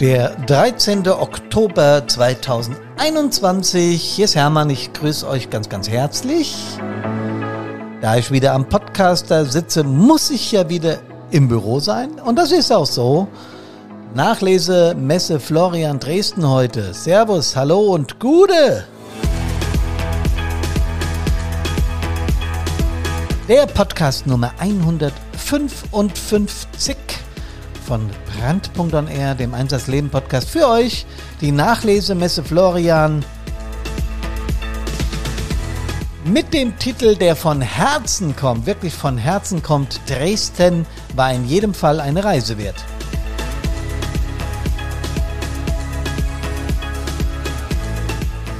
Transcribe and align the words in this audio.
Der 0.00 0.30
13. 0.46 1.06
Oktober 1.08 2.04
2021. 2.06 4.02
Hier 4.02 4.24
ist 4.24 4.34
Hermann, 4.34 4.70
ich 4.70 4.94
grüße 4.94 5.28
euch 5.28 5.50
ganz, 5.50 5.68
ganz 5.68 5.90
herzlich. 5.90 6.56
Da 8.00 8.16
ich 8.16 8.30
wieder 8.30 8.54
am 8.54 8.66
Podcaster 8.66 9.44
sitze, 9.44 9.84
muss 9.84 10.30
ich 10.30 10.52
ja 10.52 10.70
wieder 10.70 11.00
im 11.30 11.48
Büro 11.48 11.80
sein. 11.80 12.12
Und 12.12 12.36
das 12.36 12.50
ist 12.50 12.72
auch 12.72 12.86
so. 12.86 13.28
Nachlese 14.14 14.94
Messe 14.94 15.38
Florian 15.38 16.00
Dresden 16.00 16.48
heute. 16.48 16.94
Servus, 16.94 17.54
hallo 17.54 17.92
und 17.92 18.18
Gude! 18.18 18.86
Der 23.46 23.66
Podcast 23.66 24.26
Nummer 24.26 24.50
155 24.60 26.96
von 27.90 28.08
Brand.on 28.38 29.08
dem 29.36 29.52
Einsatzleben 29.52 30.10
Podcast 30.10 30.48
für 30.48 30.68
euch. 30.68 31.06
Die 31.40 31.50
Nachlesemesse 31.50 32.44
Florian 32.44 33.24
mit 36.24 36.54
dem 36.54 36.78
Titel, 36.78 37.16
der 37.16 37.34
von 37.34 37.60
Herzen 37.60 38.36
kommt, 38.36 38.66
wirklich 38.66 38.94
von 38.94 39.18
Herzen 39.18 39.64
kommt. 39.64 40.00
Dresden 40.06 40.86
war 41.16 41.32
in 41.32 41.48
jedem 41.48 41.74
Fall 41.74 41.98
eine 41.98 42.22
Reise 42.22 42.58
wert. 42.58 42.76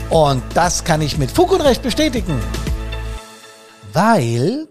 Und 0.08 0.42
das 0.54 0.82
kann 0.82 1.02
ich 1.02 1.18
mit 1.18 1.30
Fug 1.30 1.52
und 1.52 1.60
Recht 1.60 1.84
bestätigen, 1.84 2.36
weil 3.92 4.66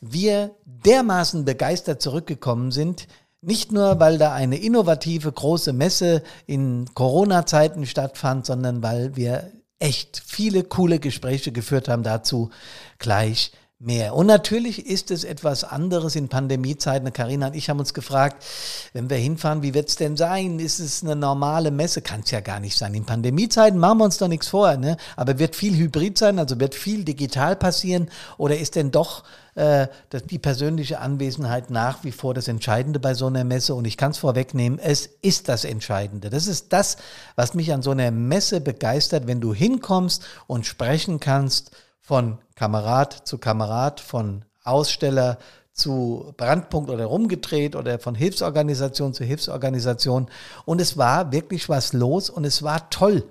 wir 0.00 0.52
dermaßen 0.64 1.44
begeistert 1.44 2.00
zurückgekommen 2.00 2.70
sind, 2.70 3.06
nicht 3.42 3.72
nur, 3.72 3.98
weil 4.00 4.18
da 4.18 4.34
eine 4.34 4.58
innovative 4.58 5.32
große 5.32 5.72
Messe 5.72 6.22
in 6.46 6.86
Corona-Zeiten 6.94 7.86
stattfand, 7.86 8.46
sondern 8.46 8.82
weil 8.82 9.16
wir 9.16 9.50
echt 9.78 10.22
viele 10.26 10.62
coole 10.62 10.98
Gespräche 10.98 11.52
geführt 11.52 11.88
haben. 11.88 12.02
Dazu 12.02 12.50
gleich 12.98 13.52
mehr. 13.80 14.14
Und 14.14 14.26
natürlich 14.26 14.86
ist 14.86 15.10
es 15.10 15.24
etwas 15.24 15.64
anderes 15.64 16.14
in 16.14 16.28
Pandemiezeiten. 16.28 17.10
Karina 17.14 17.46
und 17.46 17.56
ich 17.56 17.70
haben 17.70 17.80
uns 17.80 17.94
gefragt, 17.94 18.44
wenn 18.92 19.08
wir 19.08 19.16
hinfahren, 19.16 19.62
wie 19.62 19.72
wird 19.72 19.88
es 19.88 19.96
denn 19.96 20.18
sein? 20.18 20.58
Ist 20.58 20.80
es 20.80 21.02
eine 21.02 21.16
normale 21.16 21.70
Messe? 21.70 22.02
Kann 22.02 22.20
es 22.20 22.30
ja 22.30 22.40
gar 22.40 22.60
nicht 22.60 22.76
sein. 22.76 22.92
In 22.92 23.06
Pandemiezeiten 23.06 23.80
machen 23.80 23.98
wir 23.98 24.04
uns 24.04 24.18
doch 24.18 24.28
nichts 24.28 24.48
vor, 24.48 24.76
ne? 24.76 24.98
aber 25.16 25.38
wird 25.38 25.56
viel 25.56 25.74
Hybrid 25.74 26.18
sein, 26.18 26.38
also 26.38 26.60
wird 26.60 26.74
viel 26.74 27.04
digital 27.04 27.56
passieren 27.56 28.10
oder 28.36 28.58
ist 28.58 28.76
denn 28.76 28.90
doch 28.90 29.24
äh, 29.54 29.86
die 30.28 30.38
persönliche 30.38 31.00
Anwesenheit 31.00 31.70
nach 31.70 32.04
wie 32.04 32.12
vor 32.12 32.34
das 32.34 32.48
Entscheidende 32.48 33.00
bei 33.00 33.14
so 33.14 33.28
einer 33.28 33.44
Messe? 33.44 33.74
Und 33.74 33.86
ich 33.86 33.96
kann 33.96 34.10
es 34.10 34.18
vorwegnehmen, 34.18 34.78
es 34.78 35.08
ist 35.22 35.48
das 35.48 35.64
Entscheidende. 35.64 36.28
Das 36.28 36.46
ist 36.46 36.74
das, 36.74 36.98
was 37.34 37.54
mich 37.54 37.72
an 37.72 37.80
so 37.80 37.92
einer 37.92 38.10
Messe 38.10 38.60
begeistert, 38.60 39.26
wenn 39.26 39.40
du 39.40 39.54
hinkommst 39.54 40.22
und 40.46 40.66
sprechen 40.66 41.18
kannst 41.18 41.70
von 42.10 42.38
Kamerad 42.56 43.28
zu 43.28 43.38
Kamerad, 43.38 44.00
von 44.00 44.44
Aussteller 44.64 45.38
zu 45.72 46.34
Brandpunkt 46.36 46.90
oder 46.90 47.04
rumgedreht 47.04 47.76
oder 47.76 48.00
von 48.00 48.16
Hilfsorganisation 48.16 49.14
zu 49.14 49.22
Hilfsorganisation. 49.22 50.28
Und 50.64 50.80
es 50.80 50.98
war 50.98 51.30
wirklich 51.30 51.68
was 51.68 51.92
los 51.92 52.28
und 52.28 52.44
es 52.44 52.64
war 52.64 52.90
toll. 52.90 53.22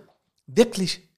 Wirklich 0.48 1.09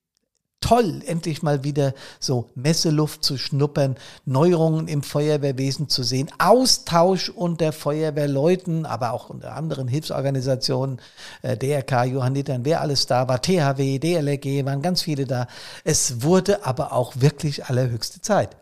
toll, 0.61 1.01
endlich 1.05 1.43
mal 1.43 1.63
wieder 1.63 1.93
so 2.19 2.49
Messeluft 2.55 3.25
zu 3.25 3.37
schnuppern, 3.37 3.97
Neuerungen 4.25 4.87
im 4.87 5.03
Feuerwehrwesen 5.03 5.89
zu 5.89 6.03
sehen, 6.03 6.29
Austausch 6.37 7.29
unter 7.29 7.73
Feuerwehrleuten, 7.73 8.85
aber 8.85 9.11
auch 9.11 9.29
unter 9.29 9.55
anderen 9.55 9.87
Hilfsorganisationen, 9.87 11.01
äh, 11.41 11.57
DRK, 11.57 12.05
Johannitern, 12.05 12.63
wer 12.63 12.81
alles 12.81 13.07
da 13.07 13.27
war, 13.27 13.41
THW, 13.41 13.99
DLRG, 13.99 14.65
waren 14.65 14.81
ganz 14.81 15.01
viele 15.01 15.25
da. 15.25 15.47
Es 15.83 16.21
wurde 16.21 16.65
aber 16.65 16.93
auch 16.93 17.13
wirklich 17.17 17.65
allerhöchste 17.65 18.21
Zeit. 18.21 18.55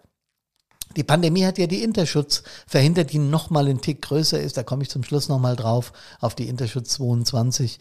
Die 0.95 1.03
Pandemie 1.03 1.45
hat 1.45 1.59
ja 1.59 1.67
die 1.67 1.83
Interschutz 1.83 2.43
verhindert, 2.65 3.13
die 3.13 3.19
nochmal 3.19 3.67
einen 3.67 3.81
Tick 3.81 4.01
größer 4.01 4.39
ist. 4.39 4.57
Da 4.57 4.63
komme 4.63 4.83
ich 4.83 4.89
zum 4.89 5.03
Schluss 5.03 5.29
nochmal 5.29 5.55
drauf, 5.55 5.93
auf 6.19 6.33
die 6.33 6.47
Interschutz 6.47 6.89
22. 6.93 7.77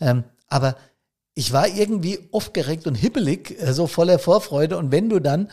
Ähm, 0.00 0.24
aber 0.48 0.76
ich 1.34 1.52
war 1.52 1.68
irgendwie 1.68 2.28
aufgeregt 2.32 2.86
und 2.86 2.94
hippelig, 2.94 3.60
äh, 3.60 3.72
so 3.72 3.86
voller 3.86 4.18
Vorfreude. 4.18 4.76
Und 4.76 4.92
wenn 4.92 5.08
du 5.08 5.20
dann 5.20 5.50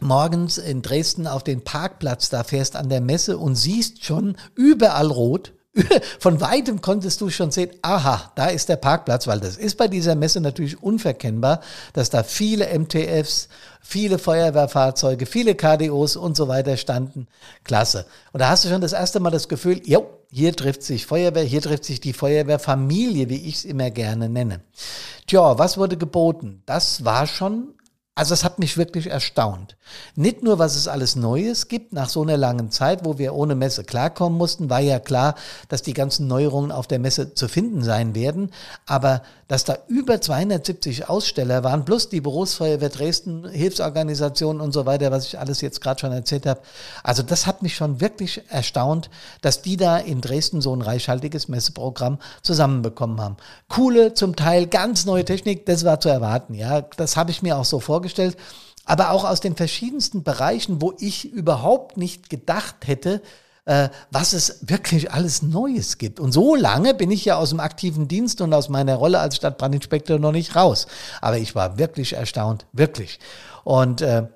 morgens 0.00 0.58
in 0.58 0.82
Dresden 0.82 1.26
auf 1.26 1.44
den 1.44 1.62
Parkplatz 1.62 2.28
da 2.28 2.44
fährst 2.44 2.76
an 2.76 2.88
der 2.88 3.00
Messe 3.00 3.38
und 3.38 3.54
siehst 3.54 4.04
schon 4.04 4.36
überall 4.54 5.10
rot, 5.10 5.52
von 6.18 6.40
weitem 6.40 6.82
konntest 6.82 7.20
du 7.22 7.30
schon 7.30 7.50
sehen, 7.50 7.70
aha, 7.80 8.32
da 8.34 8.48
ist 8.48 8.68
der 8.68 8.76
Parkplatz, 8.76 9.26
weil 9.26 9.40
das 9.40 9.56
ist 9.56 9.78
bei 9.78 9.88
dieser 9.88 10.14
Messe 10.14 10.40
natürlich 10.40 10.82
unverkennbar, 10.82 11.60
dass 11.94 12.10
da 12.10 12.22
viele 12.22 12.78
MTFs, 12.78 13.48
viele 13.80 14.18
Feuerwehrfahrzeuge, 14.18 15.24
viele 15.24 15.54
KDOs 15.54 16.16
und 16.16 16.36
so 16.36 16.48
weiter 16.48 16.76
standen. 16.76 17.26
Klasse. 17.64 18.04
Und 18.32 18.40
da 18.40 18.50
hast 18.50 18.64
du 18.64 18.68
schon 18.68 18.82
das 18.82 18.92
erste 18.92 19.18
Mal 19.20 19.30
das 19.30 19.48
Gefühl, 19.48 19.80
jo, 19.86 20.06
hier 20.32 20.56
trifft 20.56 20.82
sich 20.82 21.04
Feuerwehr, 21.04 21.44
hier 21.44 21.60
trifft 21.60 21.84
sich 21.84 22.00
die 22.00 22.14
Feuerwehrfamilie, 22.14 23.28
wie 23.28 23.46
ich 23.46 23.56
es 23.56 23.64
immer 23.66 23.90
gerne 23.90 24.30
nenne. 24.30 24.60
Tja, 25.26 25.58
was 25.58 25.76
wurde 25.76 25.98
geboten? 25.98 26.62
Das 26.64 27.04
war 27.04 27.26
schon 27.26 27.74
also 28.14 28.34
es 28.34 28.44
hat 28.44 28.58
mich 28.58 28.76
wirklich 28.76 29.06
erstaunt. 29.06 29.78
Nicht 30.16 30.42
nur, 30.42 30.58
was 30.58 30.76
es 30.76 30.86
alles 30.86 31.16
Neues 31.16 31.68
gibt 31.68 31.94
nach 31.94 32.10
so 32.10 32.20
einer 32.20 32.36
langen 32.36 32.70
Zeit, 32.70 33.06
wo 33.06 33.16
wir 33.16 33.34
ohne 33.34 33.54
Messe 33.54 33.84
klarkommen 33.84 34.36
mussten, 34.36 34.68
war 34.68 34.80
ja 34.80 34.98
klar, 34.98 35.34
dass 35.68 35.80
die 35.80 35.94
ganzen 35.94 36.26
Neuerungen 36.26 36.72
auf 36.72 36.86
der 36.86 36.98
Messe 36.98 37.32
zu 37.32 37.48
finden 37.48 37.82
sein 37.82 38.14
werden, 38.14 38.50
aber 38.84 39.22
dass 39.52 39.64
da 39.64 39.76
über 39.86 40.18
270 40.18 41.10
Aussteller 41.10 41.62
waren, 41.62 41.84
plus 41.84 42.08
die 42.08 42.22
Berufsfeuerwehr 42.22 42.88
Dresden, 42.88 43.46
Hilfsorganisationen 43.46 44.62
und 44.62 44.72
so 44.72 44.86
weiter, 44.86 45.10
was 45.10 45.26
ich 45.26 45.38
alles 45.38 45.60
jetzt 45.60 45.82
gerade 45.82 46.00
schon 46.00 46.10
erzählt 46.10 46.46
habe. 46.46 46.62
Also 47.02 47.22
das 47.22 47.46
hat 47.46 47.60
mich 47.60 47.76
schon 47.76 48.00
wirklich 48.00 48.40
erstaunt, 48.48 49.10
dass 49.42 49.60
die 49.60 49.76
da 49.76 49.98
in 49.98 50.22
Dresden 50.22 50.62
so 50.62 50.74
ein 50.74 50.80
reichhaltiges 50.80 51.48
Messeprogramm 51.48 52.18
zusammenbekommen 52.40 53.20
haben. 53.20 53.36
Coole, 53.68 54.14
zum 54.14 54.36
Teil 54.36 54.68
ganz 54.68 55.04
neue 55.04 55.26
Technik, 55.26 55.66
das 55.66 55.84
war 55.84 56.00
zu 56.00 56.08
erwarten, 56.08 56.54
ja. 56.54 56.80
Das 56.96 57.18
habe 57.18 57.30
ich 57.30 57.42
mir 57.42 57.58
auch 57.58 57.66
so 57.66 57.78
vorgestellt 57.78 58.38
aber 58.84 59.12
auch 59.12 59.24
aus 59.24 59.38
den 59.38 59.54
verschiedensten 59.54 60.24
Bereichen, 60.24 60.82
wo 60.82 60.92
ich 60.98 61.32
überhaupt 61.32 61.96
nicht 61.96 62.28
gedacht 62.30 62.74
hätte, 62.84 63.22
äh, 63.64 63.88
was 64.10 64.32
es 64.32 64.58
wirklich 64.62 65.12
alles 65.12 65.42
Neues 65.42 65.98
gibt. 65.98 66.20
Und 66.20 66.32
so 66.32 66.54
lange 66.54 66.94
bin 66.94 67.10
ich 67.10 67.24
ja 67.24 67.36
aus 67.36 67.50
dem 67.50 67.60
aktiven 67.60 68.08
Dienst 68.08 68.40
und 68.40 68.52
aus 68.52 68.68
meiner 68.68 68.96
Rolle 68.96 69.20
als 69.20 69.36
Stadtbrandinspektor 69.36 70.18
noch 70.18 70.32
nicht 70.32 70.56
raus. 70.56 70.86
Aber 71.20 71.38
ich 71.38 71.54
war 71.54 71.78
wirklich 71.78 72.14
erstaunt, 72.14 72.66
wirklich. 72.72 73.20
Und 73.64 74.00
äh, 74.00 74.26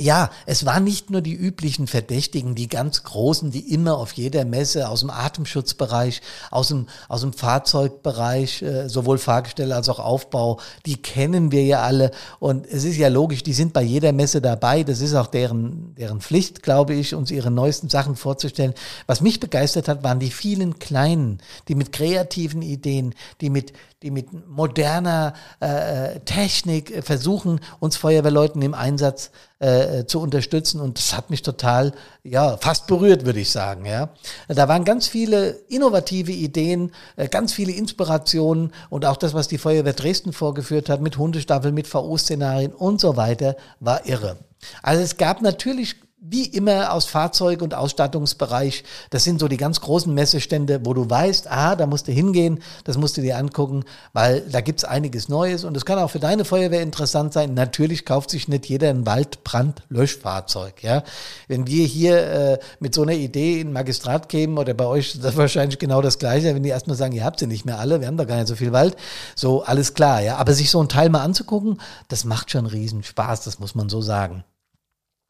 ja, 0.00 0.30
es 0.46 0.64
waren 0.64 0.84
nicht 0.84 1.10
nur 1.10 1.20
die 1.20 1.34
üblichen 1.34 1.86
Verdächtigen, 1.86 2.54
die 2.54 2.68
ganz 2.68 3.02
Großen, 3.02 3.50
die 3.50 3.72
immer 3.72 3.98
auf 3.98 4.12
jeder 4.12 4.46
Messe 4.46 4.88
aus 4.88 5.00
dem 5.00 5.10
Atemschutzbereich, 5.10 6.22
aus 6.50 6.68
dem, 6.68 6.86
aus 7.08 7.20
dem 7.20 7.34
Fahrzeugbereich, 7.34 8.62
äh, 8.62 8.88
sowohl 8.88 9.18
Fahrgestelle 9.18 9.76
als 9.76 9.90
auch 9.90 9.98
Aufbau, 9.98 10.60
die 10.86 10.96
kennen 10.96 11.52
wir 11.52 11.64
ja 11.64 11.82
alle. 11.82 12.10
Und 12.40 12.66
es 12.66 12.84
ist 12.84 12.96
ja 12.96 13.08
logisch, 13.08 13.42
die 13.42 13.52
sind 13.52 13.74
bei 13.74 13.82
jeder 13.82 14.12
Messe 14.12 14.40
dabei. 14.40 14.82
Das 14.82 15.00
ist 15.00 15.14
auch 15.14 15.26
deren, 15.26 15.94
deren 15.96 16.22
Pflicht, 16.22 16.62
glaube 16.62 16.94
ich, 16.94 17.14
uns 17.14 17.30
ihre 17.30 17.50
neuesten 17.50 17.90
Sachen 17.90 18.16
vorzustellen. 18.16 18.72
Was 19.06 19.20
mich 19.20 19.40
begeistert 19.40 19.88
hat, 19.88 20.02
waren 20.02 20.20
die 20.20 20.30
vielen 20.30 20.78
Kleinen, 20.78 21.38
die 21.68 21.74
mit 21.74 21.92
kreativen 21.92 22.62
Ideen, 22.62 23.14
die 23.42 23.50
mit, 23.50 23.74
die 24.02 24.10
mit 24.10 24.28
moderner 24.48 25.34
äh, 25.60 26.20
Technik 26.20 26.90
äh, 26.90 27.02
versuchen, 27.02 27.60
uns 27.80 27.96
Feuerwehrleuten 27.96 28.60
im 28.62 28.74
Einsatz 28.74 29.30
äh, 29.58 30.04
zu 30.06 30.20
unterstützen. 30.20 30.80
Und 30.80 30.98
das 30.98 31.16
hat 31.16 31.30
mich 31.30 31.42
total, 31.42 31.92
ja, 32.24 32.56
fast 32.56 32.86
berührt, 32.86 33.24
würde 33.24 33.40
ich 33.40 33.50
sagen. 33.50 33.86
Ja, 33.86 34.10
da 34.48 34.68
waren 34.68 34.84
ganz 34.84 35.06
viele 35.06 35.50
innovative 35.68 36.32
Ideen, 36.32 36.92
äh, 37.16 37.28
ganz 37.28 37.52
viele 37.52 37.72
Inspirationen 37.72 38.72
und 38.90 39.06
auch 39.06 39.16
das, 39.16 39.34
was 39.34 39.48
die 39.48 39.58
Feuerwehr 39.58 39.92
Dresden 39.92 40.32
vorgeführt 40.32 40.88
hat 40.88 41.00
mit 41.00 41.16
Hundestaffeln, 41.16 41.74
mit 41.74 41.92
VO-Szenarien 41.92 42.72
und 42.72 43.00
so 43.00 43.16
weiter, 43.16 43.56
war 43.80 44.06
irre. 44.06 44.36
Also 44.82 45.02
es 45.02 45.16
gab 45.16 45.42
natürlich 45.42 45.96
wie 46.24 46.46
immer 46.46 46.92
aus 46.92 47.06
Fahrzeug- 47.06 47.62
und 47.62 47.74
Ausstattungsbereich. 47.74 48.84
Das 49.10 49.24
sind 49.24 49.40
so 49.40 49.48
die 49.48 49.56
ganz 49.56 49.80
großen 49.80 50.14
Messestände, 50.14 50.80
wo 50.84 50.94
du 50.94 51.10
weißt, 51.10 51.50
ah, 51.50 51.74
da 51.74 51.86
musst 51.86 52.06
du 52.06 52.12
hingehen, 52.12 52.62
das 52.84 52.96
musst 52.96 53.16
du 53.16 53.22
dir 53.22 53.36
angucken, 53.38 53.82
weil 54.12 54.40
da 54.42 54.60
gibt's 54.60 54.84
einiges 54.84 55.28
Neues 55.28 55.64
und 55.64 55.76
es 55.76 55.84
kann 55.84 55.98
auch 55.98 56.10
für 56.10 56.20
deine 56.20 56.44
Feuerwehr 56.44 56.80
interessant 56.80 57.32
sein. 57.32 57.54
Natürlich 57.54 58.04
kauft 58.04 58.30
sich 58.30 58.46
nicht 58.46 58.66
jeder 58.66 58.90
ein 58.90 59.04
Waldbrandlöschfahrzeug. 59.04 60.84
Ja? 60.84 61.02
Wenn 61.48 61.66
wir 61.66 61.84
hier 61.86 62.22
äh, 62.22 62.58
mit 62.78 62.94
so 62.94 63.02
einer 63.02 63.14
Idee 63.14 63.60
in 63.60 63.72
Magistrat 63.72 64.28
kämen 64.28 64.58
oder 64.58 64.74
bei 64.74 64.86
euch 64.86 65.16
ist 65.16 65.24
das 65.24 65.36
wahrscheinlich 65.36 65.80
genau 65.80 66.02
das 66.02 66.20
Gleiche, 66.20 66.54
wenn 66.54 66.62
die 66.62 66.68
erstmal 66.68 66.96
sagen, 66.96 67.14
ihr 67.14 67.24
habt 67.24 67.40
sie 67.40 67.48
nicht 67.48 67.66
mehr 67.66 67.80
alle, 67.80 67.98
wir 67.98 68.06
haben 68.06 68.16
doch 68.16 68.28
gar 68.28 68.36
nicht 68.36 68.46
so 68.46 68.54
viel 68.54 68.70
Wald. 68.70 68.96
So, 69.34 69.64
alles 69.64 69.92
klar, 69.94 70.20
ja. 70.20 70.36
Aber 70.36 70.52
sich 70.52 70.70
so 70.70 70.80
ein 70.80 70.88
Teil 70.88 71.08
mal 71.08 71.24
anzugucken, 71.24 71.80
das 72.06 72.24
macht 72.24 72.52
schon 72.52 72.66
riesen 72.66 73.02
Spaß, 73.02 73.42
das 73.42 73.58
muss 73.58 73.74
man 73.74 73.88
so 73.88 74.00
sagen. 74.00 74.44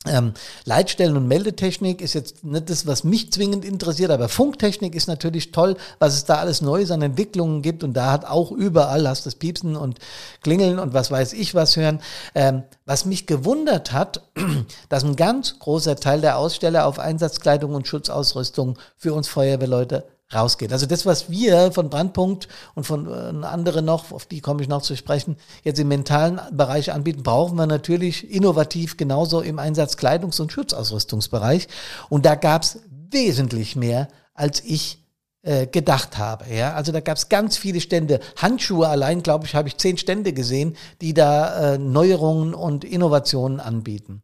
Ähm, 0.05 0.33
Leitstellen 0.65 1.17
und 1.17 1.29
Meldetechnik 1.29 2.01
ist 2.01 2.15
jetzt 2.15 2.43
nicht 2.43 2.69
das, 2.69 2.89
was 2.89 3.05
mich 3.05 3.33
zwingend 3.33 3.65
interessiert, 3.65 4.11
aber 4.11 4.29
Funktechnik 4.29 4.97
ist 4.97 5.07
natürlich 5.07 5.53
toll, 5.53 5.77
was 6.01 6.15
es 6.15 6.25
da 6.25 6.37
alles 6.39 6.61
Neues 6.61 6.91
an 6.91 7.03
Entwicklungen 7.03 7.63
gibt 7.63 7.85
und 7.85 7.93
da 7.93 8.11
hat 8.11 8.25
auch 8.25 8.51
überall, 8.51 9.09
hast 9.09 9.27
das 9.27 9.37
Piepsen 9.37 9.77
und 9.77 10.01
Klingeln 10.43 10.81
und 10.81 10.93
was 10.93 11.13
weiß 11.13 11.35
ich 11.35 11.55
was 11.55 11.77
hören. 11.77 12.01
Ähm, 12.35 12.65
was 12.85 13.05
mich 13.05 13.29
gewundert 13.29 13.93
hat, 13.93 14.23
dass 14.89 15.05
ein 15.05 15.15
ganz 15.15 15.61
großer 15.61 15.95
Teil 15.95 16.21
der 16.21 16.37
Aussteller 16.37 16.87
auf 16.87 16.99
Einsatzkleidung 16.99 17.75
und 17.75 17.87
Schutzausrüstung 17.87 18.79
für 18.97 19.15
uns 19.15 19.29
Feuerwehrleute 19.29 20.05
rausgeht. 20.35 20.73
Also 20.73 20.87
das, 20.87 21.07
was 21.07 21.31
wir 21.31 21.73
von 21.73 21.91
Brandpunkt 21.91 22.49
und 22.75 22.85
von 22.85 23.07
äh, 23.07 23.47
anderen 23.47 23.85
noch, 23.85 24.13
auf 24.13 24.27
die 24.27 24.41
komme 24.41 24.63
ich 24.63 24.69
noch 24.69 24.83
zu 24.83 24.97
sprechen, 24.97 25.37
jetzt 25.65 25.79
im 25.79 25.89
mentalen 25.89 26.41
Bereich 26.53 26.93
anbieten, 26.93 27.23
brauchen 27.23 27.57
wir 27.57 27.67
natürlich 27.67 28.31
innovativ 28.31 28.97
genauso 28.97 29.41
im 29.41 29.59
Einsatzkleidungs- 29.59 30.41
und 30.41 30.53
Schutzausrüstungsbereich. 30.53 31.69
Und 32.09 32.27
da 32.27 32.35
gab 32.35 32.63
es 32.63 32.81
wesentlich 33.11 33.77
mehr, 33.77 34.09
als 34.35 34.63
ich 34.65 35.03
äh, 35.43 35.67
gedacht 35.67 36.19
habe. 36.19 36.45
Ja, 36.55 36.75
also 36.75 36.93
da 36.93 37.01
gab 37.01 37.17
es 37.17 37.29
ganz 37.29 37.57
viele 37.57 37.81
Stände. 37.81 38.21
Handschuhe 38.37 38.89
allein, 38.89 39.23
glaube 39.23 39.47
ich, 39.47 39.55
habe 39.55 39.69
ich 39.69 39.77
zehn 39.77 39.99
Stände 39.99 40.33
gesehen, 40.33 40.77
die 41.01 41.15
da 41.15 41.75
äh, 41.75 41.79
Neuerungen 41.79 42.55
und 42.55 42.85
Innovationen 42.85 43.59
anbieten. 43.59 44.23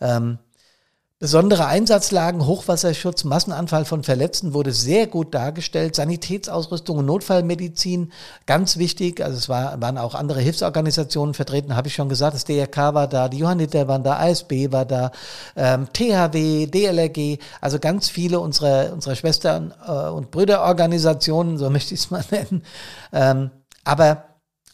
Ähm, 0.00 0.38
Besondere 1.22 1.66
Einsatzlagen, 1.66 2.46
Hochwasserschutz, 2.46 3.22
Massenanfall 3.22 3.84
von 3.84 4.02
Verletzten 4.02 4.54
wurde 4.54 4.72
sehr 4.72 5.06
gut 5.06 5.32
dargestellt. 5.32 5.94
Sanitätsausrüstung 5.94 6.98
und 6.98 7.06
Notfallmedizin, 7.06 8.10
ganz 8.44 8.76
wichtig. 8.76 9.22
Also 9.22 9.38
es 9.38 9.48
war, 9.48 9.80
waren 9.80 9.98
auch 9.98 10.16
andere 10.16 10.40
Hilfsorganisationen 10.40 11.34
vertreten, 11.34 11.76
habe 11.76 11.86
ich 11.86 11.94
schon 11.94 12.08
gesagt. 12.08 12.34
Das 12.34 12.44
DRK 12.44 12.94
war 12.94 13.06
da, 13.06 13.28
die 13.28 13.38
Johanniter 13.38 13.86
waren 13.86 14.02
da, 14.02 14.16
ASB 14.16 14.72
war 14.72 14.84
da, 14.84 15.12
ähm, 15.54 15.86
THW, 15.92 16.66
DLRG, 16.66 17.38
also 17.60 17.78
ganz 17.78 18.08
viele 18.08 18.40
unserer, 18.40 18.92
unserer 18.92 19.14
Schwestern- 19.14 19.72
äh, 19.86 19.92
und 20.08 20.32
Brüderorganisationen, 20.32 21.56
so 21.56 21.70
möchte 21.70 21.94
ich 21.94 22.00
es 22.00 22.10
mal 22.10 22.24
nennen. 22.32 22.64
Ähm, 23.12 23.52
aber 23.84 24.24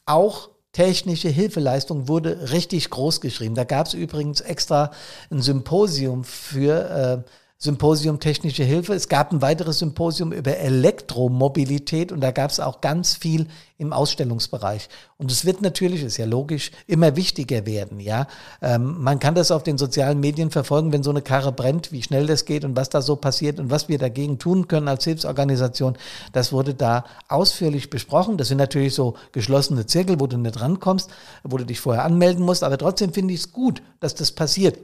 auch 0.06 0.48
technische 0.72 1.28
Hilfeleistung 1.28 2.08
wurde 2.08 2.50
richtig 2.52 2.90
groß 2.90 3.20
geschrieben. 3.20 3.54
Da 3.54 3.64
gab 3.64 3.86
es 3.86 3.94
übrigens 3.94 4.40
extra 4.40 4.90
ein 5.30 5.42
Symposium 5.42 6.24
für 6.24 7.24
äh, 7.26 7.30
Symposium 7.60 8.20
Technische 8.20 8.62
Hilfe. 8.62 8.94
Es 8.94 9.08
gab 9.08 9.32
ein 9.32 9.43
weiteres 9.43 9.81
Symposium 9.81 10.32
über 10.32 10.56
Elektromobilität 10.58 12.12
und 12.12 12.20
da 12.20 12.31
gab 12.31 12.52
es 12.52 12.60
auch 12.60 12.81
ganz 12.81 13.16
viel 13.16 13.49
im 13.78 13.93
Ausstellungsbereich. 13.93 14.88
Und 15.16 15.32
es 15.32 15.44
wird 15.44 15.60
natürlich, 15.60 16.05
ist 16.05 16.19
ja 16.19 16.25
logisch, 16.25 16.70
immer 16.87 17.16
wichtiger 17.16 17.66
werden. 17.66 17.99
Ja, 17.99 18.28
ähm, 18.62 19.02
man 19.02 19.19
kann 19.19 19.34
das 19.34 19.50
auf 19.50 19.64
den 19.64 19.76
sozialen 19.76 20.20
Medien 20.20 20.52
verfolgen, 20.52 20.93
wenn 20.93 21.02
so 21.02 21.10
eine 21.10 21.20
Karre 21.20 21.50
brennt, 21.50 21.90
wie 21.90 22.00
schnell 22.05 22.28
das 22.28 22.44
geht 22.44 22.64
und 22.64 22.76
was 22.76 22.90
da 22.90 23.02
so 23.02 23.16
passiert 23.16 23.58
und 23.58 23.72
was 23.72 23.88
wir 23.88 23.99
dagegen 23.99 24.38
tun 24.38 24.69
können 24.69 24.87
als 24.87 25.02
Hilfsorganisation. 25.02 25.99
Das 26.32 26.52
wurde 26.52 26.75
da 26.75 27.06
ausführlich 27.26 27.90
besprochen. 27.90 28.38
Das 28.38 28.46
sind 28.46 28.58
natürlich 28.58 28.94
so 28.94 29.14
geschlossene 29.32 29.84
Zirkel, 29.84 30.20
wo 30.20 30.28
du 30.28 30.38
nicht 30.38 30.61
rankommst, 30.61 31.11
wo 31.43 31.56
du 31.56 31.66
dich 31.66 31.81
vorher 31.81 32.04
anmelden 32.04 32.44
musst. 32.44 32.62
Aber 32.62 32.78
trotzdem 32.78 33.12
finde 33.12 33.34
ich 33.34 33.40
es 33.40 33.52
gut, 33.52 33.82
dass 33.99 34.14
das 34.14 34.31
passiert. 34.31 34.78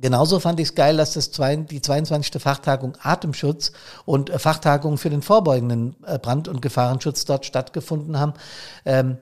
Genauso 0.00 0.40
fand 0.40 0.60
ich 0.60 0.68
es 0.68 0.74
geil, 0.74 0.96
dass 0.96 1.14
das 1.14 1.30
zwei, 1.30 1.56
die 1.56 1.80
22. 1.80 2.40
Fachtagung 2.40 2.96
Atemschutz 3.00 3.72
und 4.04 4.30
äh, 4.30 4.38
Fachtagung 4.38 4.98
für 4.98 5.10
den 5.10 5.22
vorbeugenden 5.22 5.96
äh, 6.06 6.18
Brand- 6.18 6.48
und 6.48 6.62
Gefahrenschutz 6.62 7.24
dort 7.24 7.46
stattgefunden 7.46 8.18
haben. 8.18 8.34
Ähm, 8.84 9.18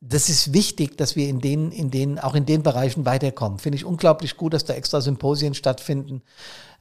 das 0.00 0.28
ist 0.28 0.52
wichtig, 0.52 0.98
dass 0.98 1.16
wir 1.16 1.28
in 1.28 1.40
den, 1.40 1.72
in 1.72 1.90
den, 1.90 2.18
auch 2.18 2.34
in 2.34 2.46
den 2.46 2.62
Bereichen 2.62 3.06
weiterkommen. 3.06 3.58
Finde 3.58 3.76
ich 3.76 3.84
unglaublich 3.84 4.36
gut, 4.36 4.52
dass 4.52 4.64
da 4.64 4.74
extra 4.74 5.00
Symposien 5.00 5.54
stattfinden. 5.54 6.22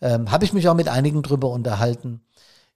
Ähm, 0.01 0.31
Habe 0.31 0.45
ich 0.45 0.53
mich 0.53 0.67
auch 0.67 0.75
mit 0.75 0.89
einigen 0.89 1.23
drüber 1.23 1.49
unterhalten. 1.49 2.21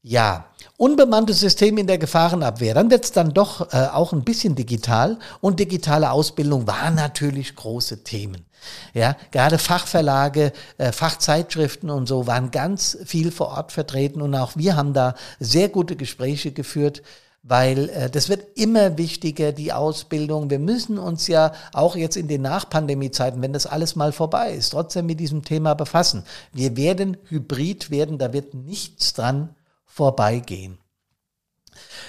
Ja, 0.02 0.46
unbemanntes 0.78 1.42
System 1.42 1.78
in 1.78 1.86
der 1.86 1.98
Gefahrenabwehr. 1.98 2.74
Dann 2.74 2.90
wird 2.90 3.04
es 3.04 3.12
dann 3.12 3.34
doch 3.34 3.74
äh, 3.74 3.88
auch 3.88 4.14
ein 4.14 4.24
bisschen 4.24 4.56
digital. 4.56 5.20
Und 5.42 5.60
digitale 5.60 6.12
Ausbildung 6.12 6.68
waren 6.68 6.96
natürlich 6.96 7.54
große 7.54 8.06
Themen. 8.06 8.46
Ja, 8.94 9.18
gerade 9.32 9.58
Fachverlage, 9.58 10.54
äh, 10.78 10.94
Fachzeitschriften 10.94 11.90
und 11.90 12.08
so 12.08 12.28
waren 12.28 12.52
ganz 12.52 12.98
viel 13.04 13.32
vor 13.32 13.50
Ort 13.50 13.74
vertreten 13.74 14.22
und 14.22 14.36
auch 14.36 14.56
wir 14.56 14.76
haben 14.76 14.94
da 14.94 15.16
sehr 15.40 15.70
gute 15.70 15.96
Gespräche 15.96 16.52
geführt, 16.52 17.02
weil 17.44 17.90
äh, 17.90 18.10
das 18.10 18.30
wird 18.30 18.58
immer 18.58 18.98
wichtiger, 18.98 19.52
die 19.52 19.74
Ausbildung. 19.74 20.50
Wir 20.50 20.60
müssen 20.60 20.98
uns 20.98 21.28
ja 21.28 21.54
auch 21.74 21.96
jetzt 21.98 22.16
in 22.18 22.28
den 22.28 22.42
Nachpandemie-Zeiten, 22.42 23.42
wenn 23.42 23.54
das 23.54 23.66
alles 23.66 23.96
mal 23.98 24.14
vorbei 24.14 24.54
ist, 24.54 24.70
trotzdem 24.70 25.06
mit 25.06 25.20
diesem 25.20 25.44
Thema 25.44 25.74
befassen. 25.74 26.24
Wir 26.54 26.78
werden 26.78 27.18
hybrid 27.28 27.92
werden, 27.92 28.18
da 28.18 28.32
wird 28.32 28.54
nichts 28.54 29.14
dran 29.14 29.56
vorbeigehen. 30.00 30.78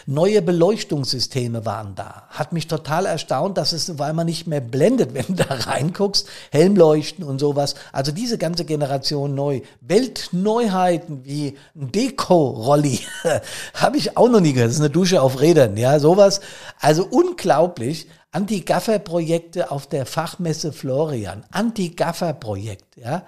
Neue 0.06 0.42
Beleuchtungssysteme 0.42 1.66
waren 1.66 1.96
da. 1.96 2.28
Hat 2.28 2.52
mich 2.52 2.69
total 2.69 3.04
erstaunt, 3.04 3.58
dass 3.58 3.72
es 3.72 3.98
weil 3.98 4.12
man 4.12 4.26
nicht 4.26 4.46
mehr 4.46 4.60
blendet, 4.60 5.12
wenn 5.14 5.26
du 5.26 5.42
da 5.42 5.52
reinguckst. 5.52 6.28
Helmleuchten 6.52 7.25
und 7.25 7.40
sowas. 7.40 7.75
Also 7.90 8.12
diese 8.12 8.38
ganze 8.38 8.64
Generation 8.64 9.34
neu. 9.34 9.62
Weltneuheiten 9.81 11.25
wie 11.25 11.58
ein 11.75 11.90
Deko-Rolli. 11.90 13.00
Habe 13.75 13.96
ich 13.96 14.16
auch 14.16 14.28
noch 14.28 14.40
nie 14.40 14.52
gehört. 14.52 14.69
Das 14.69 14.76
ist 14.76 14.82
eine 14.82 14.90
Dusche 14.90 15.20
auf 15.20 15.40
Rädern. 15.40 15.76
Ja, 15.76 15.98
sowas. 15.98 16.40
Also 16.78 17.04
unglaublich. 17.04 18.06
Anti-Gaffer-Projekte 18.31 19.72
auf 19.72 19.88
der 19.88 20.06
Fachmesse 20.06 20.72
Florian. 20.72 21.43
Anti-Gaffer-Projekt. 21.50 22.96
Ja. 22.98 23.25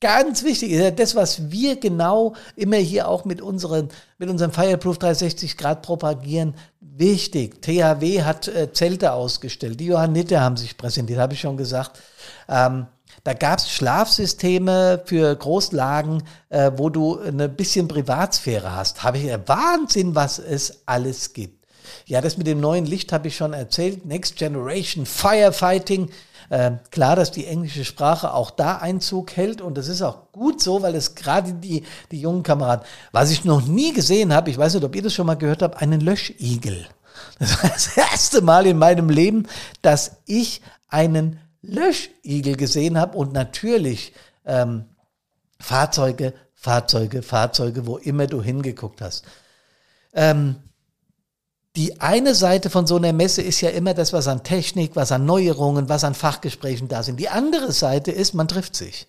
Ganz 0.00 0.44
wichtig 0.44 0.72
ist 0.72 0.80
ja 0.80 0.90
das, 0.90 1.14
was 1.14 1.50
wir 1.50 1.78
genau 1.78 2.34
immer 2.56 2.78
hier 2.78 3.06
auch 3.06 3.26
mit, 3.26 3.42
unseren, 3.42 3.90
mit 4.16 4.30
unserem 4.30 4.50
Fireproof 4.50 4.96
360 4.96 5.58
Grad 5.58 5.82
propagieren. 5.82 6.54
Wichtig. 6.80 7.60
THW 7.60 8.22
hat 8.22 8.48
äh, 8.48 8.72
Zelte 8.72 9.12
ausgestellt. 9.12 9.78
Die 9.78 9.86
Johanniter 9.86 10.40
haben 10.40 10.56
sich 10.56 10.78
präsentiert, 10.78 11.18
habe 11.18 11.34
ich 11.34 11.40
schon 11.40 11.58
gesagt. 11.58 12.00
Ähm, 12.48 12.86
da 13.24 13.34
gab 13.34 13.58
es 13.58 13.70
Schlafsysteme 13.70 15.02
für 15.04 15.36
Großlagen, 15.36 16.22
äh, 16.48 16.72
wo 16.76 16.88
du 16.88 17.18
eine 17.18 17.50
bisschen 17.50 17.86
Privatsphäre 17.86 18.74
hast. 18.74 19.02
Habe 19.02 19.18
ich 19.18 19.24
ja 19.24 19.38
Wahnsinn, 19.46 20.14
was 20.14 20.38
es 20.38 20.82
alles 20.86 21.34
gibt. 21.34 21.66
Ja, 22.06 22.22
das 22.22 22.38
mit 22.38 22.46
dem 22.46 22.60
neuen 22.60 22.86
Licht 22.86 23.12
habe 23.12 23.28
ich 23.28 23.36
schon 23.36 23.52
erzählt. 23.52 24.06
Next 24.06 24.36
Generation 24.36 25.04
Firefighting. 25.04 26.10
Äh, 26.50 26.72
klar, 26.90 27.14
dass 27.14 27.30
die 27.30 27.46
englische 27.46 27.84
Sprache 27.84 28.34
auch 28.34 28.50
da 28.50 28.78
Einzug 28.78 29.36
hält 29.36 29.60
und 29.60 29.78
das 29.78 29.86
ist 29.86 30.02
auch 30.02 30.32
gut 30.32 30.60
so, 30.60 30.82
weil 30.82 30.96
es 30.96 31.14
gerade 31.14 31.54
die, 31.54 31.84
die 32.10 32.20
jungen 32.20 32.42
Kameraden, 32.42 32.84
was 33.12 33.30
ich 33.30 33.44
noch 33.44 33.64
nie 33.64 33.92
gesehen 33.92 34.34
habe, 34.34 34.50
ich 34.50 34.58
weiß 34.58 34.74
nicht, 34.74 34.82
ob 34.82 34.96
ihr 34.96 35.02
das 35.02 35.14
schon 35.14 35.28
mal 35.28 35.36
gehört 35.36 35.62
habt, 35.62 35.80
einen 35.80 36.00
Löschigel. 36.00 36.88
Das 37.38 37.62
war 37.62 37.70
das 37.70 37.96
erste 37.96 38.42
Mal 38.42 38.66
in 38.66 38.78
meinem 38.78 39.10
Leben, 39.10 39.46
dass 39.80 40.16
ich 40.26 40.60
einen 40.88 41.38
Löschigel 41.62 42.56
gesehen 42.56 42.98
habe 42.98 43.16
und 43.16 43.32
natürlich 43.32 44.12
ähm, 44.44 44.86
Fahrzeuge, 45.60 46.34
Fahrzeuge, 46.54 47.22
Fahrzeuge, 47.22 47.86
wo 47.86 47.96
immer 47.96 48.26
du 48.26 48.42
hingeguckt 48.42 49.00
hast. 49.00 49.24
Ähm, 50.12 50.56
die 51.76 52.00
eine 52.00 52.34
Seite 52.34 52.68
von 52.68 52.86
so 52.86 52.96
einer 52.96 53.12
Messe 53.12 53.42
ist 53.42 53.60
ja 53.60 53.70
immer 53.70 53.94
das, 53.94 54.12
was 54.12 54.26
an 54.26 54.42
Technik, 54.42 54.96
was 54.96 55.12
an 55.12 55.24
Neuerungen, 55.24 55.88
was 55.88 56.04
an 56.04 56.14
Fachgesprächen 56.14 56.88
da 56.88 57.02
sind. 57.02 57.20
Die 57.20 57.28
andere 57.28 57.72
Seite 57.72 58.10
ist, 58.10 58.34
man 58.34 58.48
trifft 58.48 58.74
sich. 58.74 59.06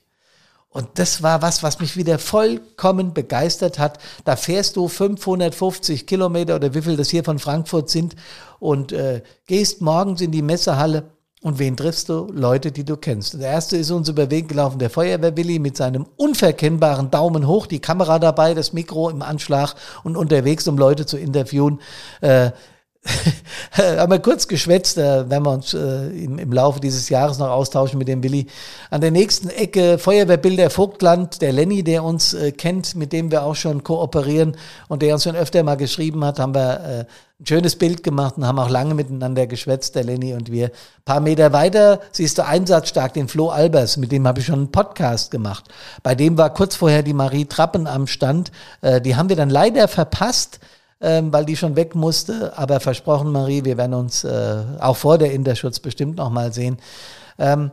Und 0.70 0.88
das 0.96 1.22
war 1.22 1.42
was, 1.42 1.64
was 1.64 1.80
mich 1.80 1.98
wieder 1.98 2.18
vollkommen 2.18 3.14
begeistert 3.14 3.78
hat. 3.78 4.00
Da 4.24 4.38
fährst 4.38 4.78
du 4.78 4.88
550 4.88 6.08
Kilometer 6.08 6.56
oder 6.56 6.74
wie 6.74 6.82
viel 6.82 6.96
das 6.96 7.10
hier 7.10 7.26
von 7.26 7.40
Frankfurt 7.40 7.90
sind 7.90 8.16
und 8.60 8.94
äh, 8.94 9.22
gehst 9.48 9.82
morgens 9.82 10.22
in 10.22 10.32
die 10.32 10.42
Messehalle 10.42 11.12
und 11.42 11.58
wen 11.58 11.76
triffst 11.76 12.10
du? 12.10 12.28
Leute, 12.32 12.72
die 12.72 12.84
du 12.84 12.98
kennst. 12.98 13.34
Der 13.34 13.50
erste 13.50 13.76
ist 13.76 13.90
uns 13.90 14.08
über 14.08 14.30
Weg 14.30 14.48
gelaufen, 14.48 14.78
der 14.78 14.92
Feuerwehrwilli 14.92 15.58
mit 15.58 15.76
seinem 15.76 16.06
unverkennbaren 16.16 17.10
Daumen 17.10 17.48
hoch, 17.48 17.66
die 17.66 17.80
Kamera 17.80 18.20
dabei, 18.20 18.54
das 18.54 18.74
Mikro 18.74 19.10
im 19.10 19.24
Anschlag 19.24 19.74
und 20.04 20.16
unterwegs, 20.16 20.68
um 20.68 20.78
Leute 20.78 21.06
zu 21.06 21.18
interviewen. 21.18 21.82
Äh, 22.22 22.52
haben 23.72 24.12
wir 24.12 24.20
kurz 24.20 24.48
geschwätzt, 24.48 24.98
da 24.98 25.28
werden 25.28 25.44
wir 25.44 25.52
uns 25.52 25.74
äh, 25.74 26.08
im, 26.10 26.54
Laufe 26.54 26.80
dieses 26.80 27.10
Jahres 27.10 27.40
noch 27.40 27.50
austauschen 27.50 27.98
mit 27.98 28.08
dem 28.08 28.22
Willi. 28.22 28.46
An 28.92 29.02
der 29.02 29.10
nächsten 29.10 29.50
Ecke 29.50 29.98
Feuerwehrbilder 29.98 30.70
Vogtland, 30.70 31.42
der 31.42 31.52
Lenny, 31.52 31.84
der 31.84 32.04
uns 32.04 32.36
äh, 32.36 32.52
kennt, 32.52 32.96
mit 32.96 33.12
dem 33.12 33.32
wir 33.32 33.44
auch 33.44 33.56
schon 33.56 33.84
kooperieren 33.84 34.56
und 34.88 35.02
der 35.02 35.16
uns 35.16 35.24
schon 35.24 35.36
öfter 35.36 35.64
mal 35.64 35.78
geschrieben 35.78 36.24
hat, 36.24 36.38
haben 36.38 36.54
wir 36.54 36.80
äh, 36.82 37.06
ein 37.40 37.48
schönes 37.48 37.76
Bild 37.76 38.04
gemacht 38.04 38.38
und 38.38 38.46
haben 38.46 38.60
auch 38.60 38.70
lange 38.70 38.94
miteinander 38.94 39.48
geschwätzt, 39.48 39.96
der 39.96 40.04
Lenny 40.04 40.36
und 40.36 40.52
wir. 40.52 40.66
Ein 40.66 41.06
paar 41.06 41.20
Meter 41.22 41.54
weiter 41.54 42.02
siehst 42.12 42.38
du 42.38 42.46
einsatzstark 42.46 43.14
den 43.14 43.28
Flo 43.28 43.50
Albers, 43.50 43.98
mit 43.98 44.12
dem 44.12 44.28
habe 44.28 44.42
ich 44.42 44.46
schon 44.46 44.60
einen 44.60 44.72
Podcast 44.72 45.32
gemacht. 45.32 45.64
Bei 46.04 46.14
dem 46.14 46.38
war 46.38 46.54
kurz 46.54 46.76
vorher 46.76 47.02
die 47.02 47.14
Marie 47.14 47.46
Trappen 47.46 47.88
am 47.88 48.06
Stand. 48.06 48.52
Äh, 48.82 49.02
die 49.02 49.16
haben 49.16 49.30
wir 49.30 49.36
dann 49.36 49.50
leider 49.50 49.88
verpasst 49.88 50.60
ähm, 51.02 51.34
weil 51.34 51.46
die 51.46 51.58
schon 51.58 51.76
weg 51.76 51.96
musste. 51.96 52.58
Aber 52.58 52.80
versprochen, 52.80 53.32
Marie, 53.32 53.66
wir 53.66 53.78
werden 53.78 53.94
uns 53.94 54.24
äh, 54.24 54.64
auch 54.80 54.98
vor 54.98 55.18
der 55.18 55.34
Interschutz 55.34 55.80
bestimmt 55.80 56.18
noch 56.18 56.30
mal 56.30 56.54
sehen. 56.54 56.78
Ähm, 57.40 57.72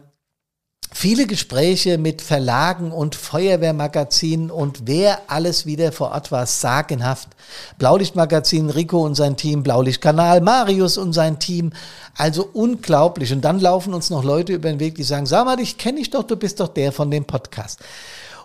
viele 0.92 1.26
Gespräche 1.26 1.98
mit 1.98 2.22
Verlagen 2.22 2.90
und 2.90 3.14
Feuerwehrmagazinen 3.14 4.50
und 4.50 4.86
wer 4.86 5.20
alles 5.28 5.66
wieder 5.66 5.92
vor 5.92 6.12
Ort 6.12 6.32
war, 6.32 6.46
sagenhaft. 6.46 7.28
Blaulichtmagazin, 7.78 8.70
Rico 8.70 9.04
und 9.04 9.14
sein 9.14 9.36
Team, 9.36 9.62
Blaulichtkanal, 9.62 10.40
Marius 10.40 10.96
und 10.96 11.12
sein 11.12 11.38
Team. 11.38 11.72
Also 12.16 12.48
unglaublich. 12.52 13.32
Und 13.32 13.42
dann 13.42 13.60
laufen 13.60 13.94
uns 13.94 14.10
noch 14.10 14.24
Leute 14.24 14.54
über 14.54 14.70
den 14.70 14.80
Weg, 14.80 14.94
die 14.94 15.04
sagen, 15.04 15.26
sag 15.26 15.44
mal, 15.44 15.56
dich 15.56 15.78
kenne 15.78 16.00
ich 16.00 16.10
doch, 16.10 16.24
du 16.24 16.36
bist 16.36 16.60
doch 16.60 16.68
der 16.68 16.90
von 16.92 17.10
dem 17.10 17.24
Podcast. 17.24 17.80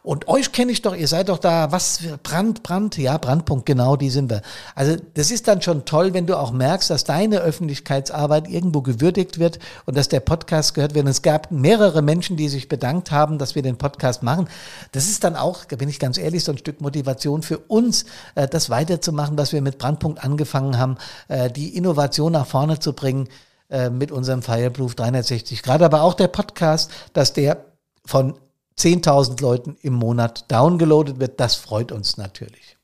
Und 0.04 0.28
euch 0.28 0.52
kenne 0.52 0.74
ich 0.74 0.82
doch, 0.82 0.94
ihr 0.94 1.08
seid 1.08 1.30
doch 1.30 1.38
da, 1.38 1.72
was, 1.72 2.00
Brand, 2.24 2.62
Brand, 2.62 2.98
ja, 2.98 3.18
Brandpunkt, 3.18 3.66
genau, 3.66 3.96
die 3.96 4.10
sind 4.10 4.30
wir. 4.30 4.42
Also 4.76 4.98
das 5.14 5.32
ist 5.32 5.48
dann 5.48 5.62
schon 5.62 5.86
toll, 5.86 6.14
wenn 6.14 6.28
du 6.28 6.38
auch 6.38 6.52
merkst, 6.52 6.90
dass 6.90 7.06
deine 7.06 7.40
Öffentlichkeitsarbeit 7.40 8.50
irgendwo 8.50 8.82
gewürdigt 8.82 9.40
wird 9.40 9.60
und 9.86 9.96
dass 9.96 10.10
der 10.10 10.20
Podcast 10.20 10.74
gehört 10.74 10.94
wird. 10.94 11.06
Und 11.06 11.12
es 11.12 11.22
gab 11.22 11.52
mehrere 11.52 12.02
Menschen, 12.02 12.36
die 12.36 12.50
sich 12.50 12.68
bedankt 12.68 13.12
haben, 13.12 13.38
dass 13.38 13.56
wir 13.56 13.62
den 13.62 13.78
Podcast 13.78 14.24
machen. 14.24 14.50
Das 14.92 15.06
ist 15.06 15.24
dann 15.24 15.38
auch, 15.38 15.64
da 15.64 15.78
bin 15.78 15.88
ich 15.88 16.00
ganz 16.00 16.18
ehrlich, 16.18 16.44
so 16.44 16.52
ein 16.52 16.58
Stück 16.58 16.82
Motivation 16.82 17.42
für 17.42 17.60
uns, 17.60 18.04
äh, 18.36 18.46
das 18.46 18.70
weiterzumachen, 18.70 19.38
was 19.38 19.54
wir 19.54 19.62
mit 19.62 19.78
Brandpunkt 19.78 20.22
angefangen 20.22 20.78
haben, 20.78 20.98
äh, 21.30 21.50
die 21.50 21.78
Innovation 21.78 22.34
nach 22.34 22.46
vorne 22.46 22.78
zu 22.78 22.92
bringen 22.92 23.30
äh, 23.70 23.90
mit 23.90 24.12
unserem 24.12 24.42
Fireproof 24.42 24.96
360 24.96 25.64
Grad, 25.64 25.82
aber 25.82 26.02
auch 26.02 26.14
der 26.14 26.28
Podcast, 26.28 26.92
dass 27.14 27.32
der 27.32 27.64
von 28.06 28.34
10.000 28.78 29.42
Leuten 29.42 29.78
im 29.82 29.94
Monat 29.94 30.52
downgeloadet 30.52 31.20
wird. 31.20 31.40
Das 31.40 31.56
freut 31.56 31.92
uns 31.92 32.18
natürlich. 32.18 32.78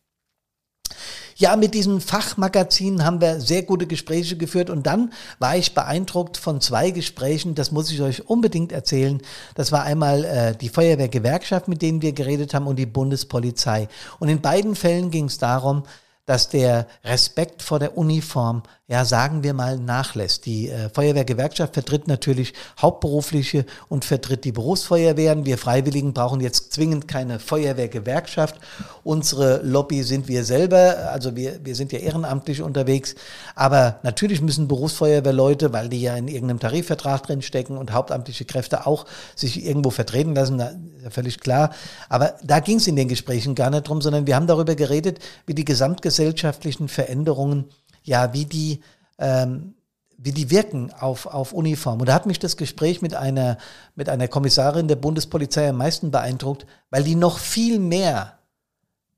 Ja, 1.39 1.55
mit 1.55 1.73
diesem 1.73 2.01
Fachmagazin 2.01 3.05
haben 3.05 3.21
wir 3.21 3.39
sehr 3.39 3.63
gute 3.63 3.87
Gespräche 3.87 4.35
geführt 4.35 4.69
und 4.69 4.85
dann 4.85 5.13
war 5.39 5.55
ich 5.55 5.73
beeindruckt 5.73 6.35
von 6.35 6.59
zwei 6.59 6.91
Gesprächen, 6.91 7.55
das 7.55 7.71
muss 7.71 7.89
ich 7.91 8.01
euch 8.01 8.27
unbedingt 8.27 8.73
erzählen. 8.73 9.21
Das 9.55 9.71
war 9.71 9.83
einmal 9.83 10.25
äh, 10.25 10.53
die 10.57 10.67
Feuerwehrgewerkschaft, 10.67 11.69
mit 11.69 11.81
denen 11.81 12.01
wir 12.01 12.11
geredet 12.11 12.53
haben 12.53 12.67
und 12.67 12.75
die 12.75 12.85
Bundespolizei. 12.85 13.87
Und 14.19 14.27
in 14.27 14.41
beiden 14.41 14.75
Fällen 14.75 15.11
ging 15.11 15.25
es 15.25 15.37
darum, 15.37 15.83
dass 16.25 16.49
der 16.49 16.87
Respekt 17.05 17.63
vor 17.63 17.79
der 17.79 17.97
Uniform 17.97 18.63
ja, 18.89 19.05
sagen 19.05 19.43
wir 19.43 19.53
mal, 19.53 19.77
nachlässt. 19.77 20.47
Die 20.47 20.69
äh, 20.69 20.89
Feuerwehrgewerkschaft 20.89 21.75
vertritt 21.75 22.07
natürlich 22.07 22.53
Hauptberufliche 22.81 23.67
und 23.87 24.03
vertritt 24.03 24.45
die 24.45 24.51
Berufsfeuerwehren. 24.51 25.45
Wir 25.45 25.59
Freiwilligen 25.59 26.13
brauchen 26.13 26.41
jetzt 26.41 26.73
zwingend 26.73 27.07
keine 27.07 27.37
Feuerwehrgewerkschaft. 27.37 28.55
Unsere 29.03 29.61
Lobby 29.61 30.01
sind 30.01 30.27
wir 30.27 30.43
selber, 30.43 31.11
also 31.11 31.35
wir, 31.35 31.63
wir 31.63 31.75
sind 31.75 31.91
ja 31.91 31.99
ehrenamtlich 31.99 32.63
unterwegs. 32.63 33.13
Aber 33.53 33.99
natürlich 34.01 34.41
müssen 34.41 34.67
Berufsfeuerwehrleute, 34.67 35.71
weil 35.71 35.87
die 35.87 36.01
ja 36.01 36.15
in 36.15 36.27
irgendeinem 36.27 36.59
Tarifvertrag 36.59 37.21
drin 37.21 37.43
stecken 37.43 37.77
und 37.77 37.93
hauptamtliche 37.93 38.45
Kräfte 38.45 38.87
auch 38.87 39.05
sich 39.35 39.63
irgendwo 39.63 39.91
vertreten 39.91 40.33
lassen, 40.33 40.57
ja 40.57 40.71
völlig 41.11 41.39
klar. 41.39 41.75
Aber 42.09 42.33
da 42.43 42.59
ging 42.59 42.77
es 42.77 42.87
in 42.87 42.95
den 42.95 43.07
Gesprächen 43.07 43.53
gar 43.53 43.69
nicht 43.69 43.87
drum, 43.87 44.01
sondern 44.01 44.25
wir 44.25 44.35
haben 44.35 44.47
darüber 44.47 44.73
geredet, 44.73 45.19
wie 45.45 45.53
die 45.53 45.65
gesamtgesellschaftlichen 45.65 46.87
Veränderungen 46.87 47.65
ja, 48.03 48.33
wie 48.33 48.45
die, 48.45 48.81
ähm, 49.17 49.75
wie 50.17 50.31
die 50.31 50.49
wirken 50.49 50.91
auf, 50.99 51.25
auf 51.25 51.53
Uniform. 51.53 51.99
Und 51.99 52.09
da 52.09 52.13
hat 52.13 52.25
mich 52.25 52.39
das 52.39 52.57
Gespräch 52.57 53.01
mit 53.01 53.15
einer, 53.15 53.57
mit 53.95 54.09
einer 54.09 54.27
Kommissarin 54.27 54.87
der 54.87 54.97
Bundespolizei 54.97 55.69
am 55.69 55.77
meisten 55.77 56.11
beeindruckt, 56.11 56.65
weil 56.89 57.03
die 57.03 57.15
noch 57.15 57.39
viel 57.39 57.79
mehr 57.79 58.39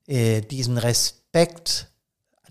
äh, 0.06 0.40
diesen 0.40 0.78
Respekt, 0.78 1.88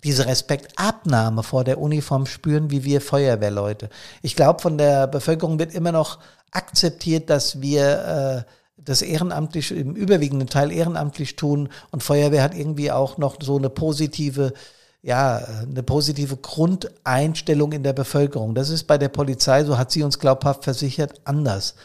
diese 0.04 0.26
Respektabnahme 0.26 1.44
vor 1.44 1.64
der 1.64 1.80
Uniform 1.80 2.26
spüren, 2.26 2.72
wie 2.72 2.84
wir 2.84 3.02
Feuerwehrleute. 3.02 3.90
Ich 4.22 4.36
glaube, 4.36 4.62
von 4.62 4.78
der 4.78 5.08
Bevölkerung 5.08 5.60
wird 5.60 5.74
immer 5.74 5.92
noch 5.92 6.20
akzeptiert, 6.52 7.30
dass 7.30 7.62
wir 7.62 8.46
äh, 8.48 8.52
das 8.84 9.02
ehrenamtlich, 9.02 9.72
im 9.72 9.96
überwiegenden 9.96 10.50
Teil 10.50 10.72
ehrenamtlich 10.72 11.36
tun 11.36 11.70
und 11.92 12.04
Feuerwehr 12.04 12.44
hat 12.44 12.56
irgendwie 12.56 12.92
auch 12.92 13.18
noch 13.18 13.38
so 13.42 13.58
eine 13.58 13.70
positive 13.70 14.54
ja, 15.02 15.38
eine 15.38 15.84
positive 15.84 16.38
Grundeinstellung 16.38 17.72
in 17.72 17.84
der 17.84 17.94
Bevölkerung. 17.94 18.54
Das 18.54 18.70
ist 18.70 18.84
bei 18.86 18.98
der 18.98 19.10
Polizei, 19.10 19.64
so 19.64 19.78
hat 19.78 19.92
sie 19.92 20.04
uns 20.04 20.20
glaubhaft 20.20 20.64
versichert, 20.64 21.22
anders. 21.24 21.76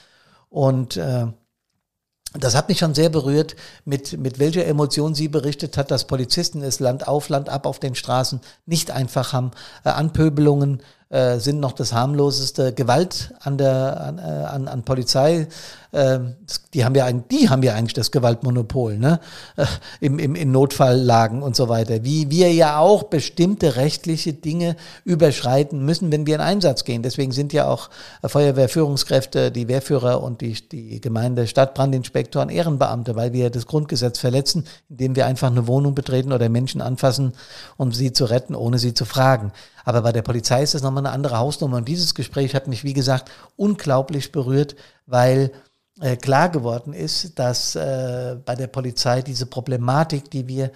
Und 0.50 0.96
äh, 0.96 1.26
das 2.35 2.54
hat 2.54 2.68
mich 2.68 2.78
schon 2.78 2.94
sehr 2.94 3.08
berührt, 3.08 3.56
mit, 3.85 4.18
mit 4.18 4.38
welcher 4.38 4.66
Emotion 4.66 5.14
sie 5.14 5.28
berichtet 5.28 5.76
hat, 5.78 5.90
dass 5.90 6.06
Polizisten 6.06 6.62
es 6.62 6.80
Land 6.80 7.08
auf, 7.08 7.28
Land 7.28 7.49
ab 7.49 7.66
auf 7.66 7.78
den 7.78 7.94
Straßen 7.94 8.40
nicht 8.66 8.90
einfach 8.90 9.32
haben. 9.32 9.52
Äh, 9.85 9.90
Anpöbelungen 9.90 10.82
äh, 11.08 11.38
sind 11.38 11.60
noch 11.60 11.72
das 11.72 11.92
harmloseste. 11.92 12.72
Gewalt 12.72 13.34
an 13.40 13.58
der 13.58 14.00
an, 14.00 14.18
äh, 14.18 14.22
an, 14.22 14.68
an 14.68 14.82
Polizei 14.84 15.48
ähm, 15.96 16.34
die 16.75 16.84
haben 16.84 16.94
ja 16.94 17.06
eigentlich, 17.06 17.40
die 17.40 17.48
haben 17.48 17.62
ja 17.62 17.75
eigentlich 17.75 17.94
das 17.94 18.10
Gewaltmonopol, 18.10 18.98
ne? 18.98 19.18
Äh, 19.56 19.64
Im, 20.00 20.18
im, 20.18 20.34
in 20.34 20.52
Notfalllagen 20.52 21.42
und 21.42 21.56
so 21.56 21.70
weiter. 21.70 22.04
Wie 22.04 22.30
wir 22.30 22.52
ja 22.52 22.78
auch 22.78 23.04
bestimmte 23.04 23.76
rechtliche 23.76 24.34
Dinge 24.34 24.76
überschreiten 25.04 25.82
müssen, 25.84 26.12
wenn 26.12 26.26
wir 26.26 26.34
in 26.34 26.42
Einsatz 26.42 26.84
gehen. 26.84 27.02
Deswegen 27.02 27.32
sind 27.32 27.54
ja 27.54 27.66
auch 27.66 27.88
Feuerwehrführungskräfte, 28.22 29.50
die 29.50 29.68
Wehrführer 29.68 30.22
und 30.22 30.42
die, 30.42 30.68
die 30.68 31.00
Gemeinde 31.00 31.46
Stadtbrandinspektoren 31.46 32.50
Ehrenbeamte, 32.50 33.16
weil 33.16 33.32
wir 33.32 33.48
das 33.48 33.66
Grundgesetz 33.66 34.18
verletzen, 34.18 34.66
indem 34.90 35.16
wir 35.16 35.25
einfach 35.25 35.50
eine 35.50 35.66
Wohnung 35.66 35.94
betreten 35.94 36.32
oder 36.32 36.50
Menschen 36.50 36.82
anfassen, 36.82 37.32
um 37.78 37.92
sie 37.92 38.12
zu 38.12 38.26
retten, 38.26 38.54
ohne 38.54 38.78
sie 38.78 38.92
zu 38.92 39.06
fragen. 39.06 39.52
Aber 39.86 40.02
bei 40.02 40.12
der 40.12 40.22
Polizei 40.22 40.64
ist 40.64 40.74
das 40.74 40.82
nochmal 40.82 41.06
eine 41.06 41.14
andere 41.14 41.38
Hausnummer. 41.38 41.76
Und 41.76 41.88
dieses 41.88 42.14
Gespräch 42.14 42.54
hat 42.56 42.66
mich, 42.66 42.82
wie 42.82 42.92
gesagt, 42.92 43.30
unglaublich 43.54 44.32
berührt, 44.32 44.74
weil 45.06 45.52
äh, 46.00 46.16
klar 46.16 46.48
geworden 46.48 46.92
ist, 46.92 47.38
dass 47.38 47.76
äh, 47.76 48.36
bei 48.44 48.56
der 48.56 48.66
Polizei 48.66 49.22
diese 49.22 49.46
Problematik, 49.46 50.28
die 50.30 50.48
wir 50.48 50.72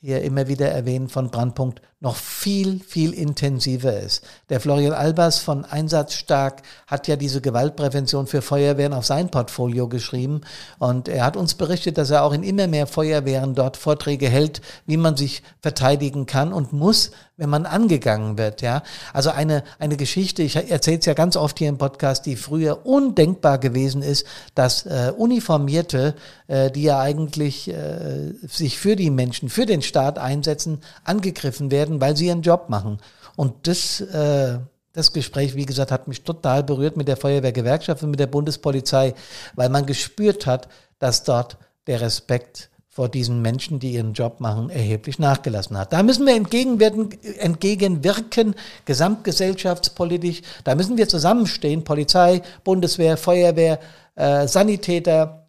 hier 0.00 0.22
immer 0.22 0.48
wieder 0.48 0.68
erwähnen 0.70 1.08
von 1.08 1.30
Brandpunkt, 1.30 1.80
noch 2.00 2.16
viel, 2.16 2.80
viel 2.80 3.14
intensiver 3.14 3.98
ist. 3.98 4.22
Der 4.50 4.60
Florian 4.60 4.92
Albers 4.92 5.38
von 5.38 5.64
Einsatzstark 5.64 6.60
hat 6.86 7.08
ja 7.08 7.16
diese 7.16 7.40
Gewaltprävention 7.40 8.26
für 8.26 8.42
Feuerwehren 8.42 8.92
auf 8.92 9.06
sein 9.06 9.30
Portfolio 9.30 9.88
geschrieben 9.88 10.42
und 10.78 11.08
er 11.08 11.24
hat 11.24 11.38
uns 11.38 11.54
berichtet, 11.54 11.96
dass 11.96 12.10
er 12.10 12.22
auch 12.22 12.34
in 12.34 12.42
immer 12.42 12.66
mehr 12.66 12.86
Feuerwehren 12.86 13.54
dort 13.54 13.78
Vorträge 13.78 14.28
hält, 14.28 14.60
wie 14.84 14.98
man 14.98 15.16
sich 15.16 15.42
verteidigen 15.62 16.26
kann 16.26 16.52
und 16.52 16.74
muss, 16.74 17.10
wenn 17.36 17.50
man 17.50 17.66
angegangen 17.66 18.38
wird. 18.38 18.62
Ja, 18.62 18.82
also 19.12 19.30
eine 19.30 19.64
eine 19.78 19.96
Geschichte. 19.96 20.42
Ich 20.42 20.56
erzähle 20.56 20.98
es 20.98 21.06
ja 21.06 21.14
ganz 21.14 21.36
oft 21.36 21.58
hier 21.58 21.68
im 21.68 21.78
Podcast, 21.78 22.26
die 22.26 22.36
früher 22.36 22.86
undenkbar 22.86 23.58
gewesen 23.58 24.02
ist, 24.02 24.26
dass 24.54 24.86
äh, 24.86 25.12
Uniformierte, 25.16 26.14
äh, 26.46 26.70
die 26.70 26.84
ja 26.84 27.00
eigentlich 27.00 27.68
äh, 27.68 28.32
sich 28.46 28.78
für 28.78 28.94
die 28.94 29.10
Menschen, 29.10 29.48
für 29.48 29.66
den 29.66 29.82
Staat 29.82 30.18
einsetzen, 30.18 30.80
angegriffen 31.02 31.70
werden 31.70 32.00
weil 32.00 32.16
sie 32.16 32.26
ihren 32.26 32.42
Job 32.42 32.68
machen. 32.68 32.98
Und 33.36 33.66
das, 33.66 34.00
äh, 34.00 34.58
das 34.92 35.12
Gespräch, 35.12 35.54
wie 35.54 35.66
gesagt, 35.66 35.90
hat 35.90 36.06
mich 36.06 36.22
total 36.22 36.62
berührt 36.62 36.96
mit 36.96 37.08
der 37.08 37.16
Feuerwehrgewerkschaft 37.16 38.02
und 38.02 38.10
mit 38.10 38.20
der 38.20 38.26
Bundespolizei, 38.26 39.14
weil 39.54 39.68
man 39.68 39.86
gespürt 39.86 40.46
hat, 40.46 40.68
dass 40.98 41.24
dort 41.24 41.56
der 41.86 42.00
Respekt 42.00 42.70
vor 42.94 43.08
diesen 43.08 43.42
Menschen, 43.42 43.80
die 43.80 43.94
ihren 43.94 44.12
Job 44.12 44.38
machen, 44.38 44.70
erheblich 44.70 45.18
nachgelassen 45.18 45.76
hat. 45.76 45.92
Da 45.92 46.04
müssen 46.04 46.26
wir 46.26 46.36
entgegenwirken, 46.36 48.54
gesamtgesellschaftspolitisch. 48.84 50.42
Da 50.62 50.76
müssen 50.76 50.96
wir 50.96 51.08
zusammenstehen, 51.08 51.82
Polizei, 51.82 52.40
Bundeswehr, 52.62 53.16
Feuerwehr, 53.16 53.80
äh, 54.14 54.46
Sanitäter, 54.46 55.48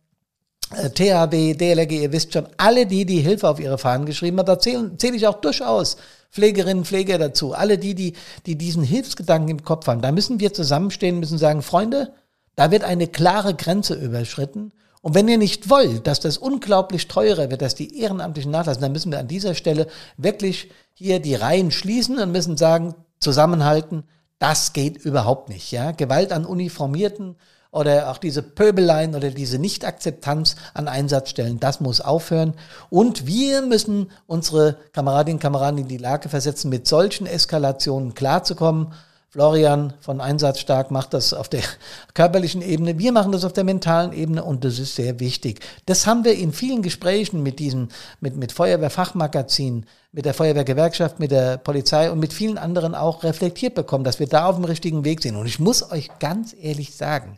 äh, 0.72 0.90
THW, 0.90 1.54
DLRG, 1.54 1.92
ihr 1.92 2.12
wisst 2.12 2.34
schon, 2.34 2.48
alle 2.58 2.88
die, 2.88 3.06
die 3.06 3.20
Hilfe 3.20 3.48
auf 3.48 3.60
ihre 3.60 3.78
Fahnen 3.78 4.08
geschrieben 4.08 4.40
haben, 4.40 4.48
da 4.48 4.58
zähle 4.58 4.98
zähl 4.98 5.14
ich 5.14 5.28
auch 5.28 5.40
durchaus 5.40 5.98
Pflegerinnen, 6.32 6.84
Pfleger 6.84 7.20
dazu, 7.20 7.54
alle 7.54 7.78
die, 7.78 7.94
die, 7.94 8.14
die 8.48 8.58
diesen 8.58 8.84
Hilfsgedanken 8.84 9.50
im 9.50 9.64
Kopf 9.64 9.86
haben. 9.86 10.02
Da 10.02 10.12
müssen 10.12 10.40
wir 10.40 10.52
zusammenstehen, 10.52 11.20
müssen 11.20 11.38
sagen, 11.38 11.62
Freunde, 11.62 12.12
da 12.56 12.72
wird 12.72 12.84
eine 12.84 13.08
klare 13.08 13.54
Grenze 13.54 13.94
überschritten. 13.94 14.72
Und 15.06 15.14
wenn 15.14 15.28
ihr 15.28 15.38
nicht 15.38 15.70
wollt, 15.70 16.08
dass 16.08 16.20
das 16.20 16.40
unglaublich 16.40 17.08
teurer 17.08 17.52
wird, 17.52 17.62
dass 17.62 17.76
die 17.76 18.00
Ehrenamtlichen 18.00 18.50
nachlassen, 18.50 18.82
dann 18.82 18.92
müssen 18.92 19.12
wir 19.12 19.20
an 19.20 19.28
dieser 19.28 19.54
Stelle 19.54 19.86
wirklich 20.18 20.72
hier 20.96 21.20
die 21.20 21.36
Reihen 21.36 21.70
schließen 21.70 22.18
und 22.18 22.32
müssen 22.32 22.58
sagen, 22.58 22.96
zusammenhalten, 23.20 24.06
das 24.40 24.74
geht 24.74 24.98
überhaupt 24.98 25.50
nicht. 25.50 25.72
Ja? 25.72 25.92
Gewalt 25.92 26.32
an 26.32 26.44
Uniformierten 26.44 27.36
oder 27.70 28.10
auch 28.10 28.18
diese 28.18 28.42
Pöbeleien 28.42 29.14
oder 29.14 29.30
diese 29.30 29.60
Nichtakzeptanz 29.60 30.56
an 30.74 30.88
Einsatzstellen, 30.88 31.60
das 31.60 31.82
muss 31.82 32.02
aufhören. 32.02 32.56
Und 32.90 33.28
wir 33.28 33.62
müssen 33.62 34.10
unsere 34.26 34.76
Kameradinnen 34.92 35.36
und 35.36 35.44
Kameraden 35.44 35.82
in 35.82 35.88
die 35.88 35.98
Lage 35.98 36.30
versetzen, 36.30 36.70
mit 36.70 36.88
solchen 36.88 37.28
Eskalationen 37.28 38.16
klarzukommen. 38.16 38.92
Florian 39.36 39.92
von 40.00 40.22
Einsatzstark 40.22 40.92
macht 40.92 41.13
das 41.13 41.34
auf 41.34 41.50
der 41.50 41.60
körperlichen 42.13 42.62
Ebene. 42.62 42.98
Wir 42.98 43.12
machen 43.12 43.34
das 43.34 43.44
auf 43.44 43.51
der 43.51 43.65
mentalen 43.65 44.13
Ebene 44.13 44.42
und 44.42 44.63
das 44.63 44.80
ist 44.80 44.96
sehr 44.96 45.20
wichtig. 45.20 45.60
Das 45.88 46.08
haben 46.08 46.24
wir 46.24 46.38
in 46.38 46.54
vielen 46.54 46.82
Gesprächen 46.82 47.44
mit 47.44 47.60
diesen, 47.60 47.89
mit, 48.22 48.38
mit 48.38 48.54
Feuerwehrfachmagazinen, 48.54 49.88
mit 50.13 50.24
der 50.24 50.34
Feuerwehrgewerkschaft, 50.34 51.20
mit 51.20 51.32
der 51.32 51.58
Polizei 51.58 52.10
und 52.10 52.20
mit 52.20 52.32
vielen 52.32 52.58
anderen 52.58 52.96
auch 52.96 53.25
reflektiert 53.25 53.75
bekommen, 53.75 54.06
dass 54.06 54.22
wir 54.22 54.27
da 54.27 54.46
auf 54.46 54.56
dem 54.56 54.63
richtigen 54.63 55.04
Weg 55.04 55.22
sind. 55.22 55.36
Und 55.36 55.48
ich 55.48 55.60
muss 55.60 55.92
euch 55.92 56.18
ganz 56.20 56.56
ehrlich 56.58 56.96
sagen, 56.96 57.38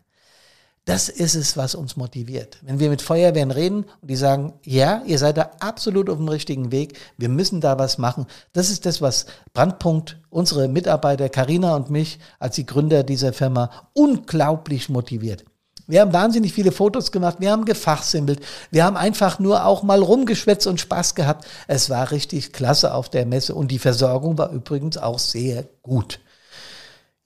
Das 0.88 1.10
ist 1.10 1.36
es, 1.36 1.58
was 1.58 1.76
uns 1.76 1.98
motiviert. 1.98 2.60
Wenn 2.62 2.80
wir 2.80 2.90
mit 2.90 3.02
Feuerwehren 3.02 3.52
reden 3.52 3.84
und 4.02 4.10
die 4.10 4.16
sagen, 4.16 4.54
ja, 4.64 5.02
ihr 5.06 5.20
seid 5.20 5.36
da 5.36 5.52
absolut 5.60 6.10
auf 6.10 6.16
dem 6.16 6.30
richtigen 6.30 6.72
Weg, 6.72 6.98
wir 7.18 7.28
müssen 7.28 7.60
da 7.60 7.78
was 7.78 7.98
machen. 7.98 8.26
Das 8.54 8.70
ist 8.70 8.86
das, 8.86 9.02
was 9.02 9.26
Brandpunkt, 9.54 10.18
unsere 10.30 10.70
Mitarbeiter, 10.70 11.28
Karina 11.28 11.76
und 11.76 11.90
mich 11.90 12.20
als 12.40 12.56
die 12.56 12.66
Gründer 12.66 13.04
dieser 13.04 13.34
Firma 13.34 13.70
unglaublich 13.92 14.88
motiviert. 14.88 15.44
Wir 15.88 16.00
haben 16.00 16.14
wahnsinnig 16.14 16.54
viele 16.54 16.72
Fotos 16.72 17.12
gemacht, 17.12 17.42
wir 17.42 17.52
haben 17.52 17.66
gefachsimpelt, 17.66 18.40
wir 18.72 18.86
haben 18.86 18.96
einfach 18.96 19.40
nur 19.40 19.66
auch 19.66 19.84
mal 19.84 20.02
rumgeschwätzt 20.02 20.68
und 20.68 20.80
Spaß 20.80 21.16
gehabt. 21.16 21.46
Es 21.68 21.90
war 21.90 22.12
richtig 22.12 22.54
klasse 22.54 22.94
auf 22.94 23.10
der 23.10 23.26
Messe 23.26 23.56
und 23.56 23.72
die 23.72 23.80
Versorgung 23.80 24.38
war 24.38 24.52
übrigens 24.52 24.98
auch 24.98 25.20
sehr 25.20 25.66
gut. 25.82 26.22